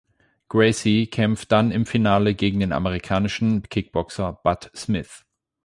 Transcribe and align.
Gracie 0.49 1.05
kämpfte 1.05 1.47
dann 1.49 1.69
im 1.69 1.85
Finale 1.85 2.33
gegen 2.33 2.59
den 2.61 2.71
amerikanischen 2.73 3.61
Kickboxer 3.61 4.33
Bud 4.43 4.71
Smith. 4.75 5.25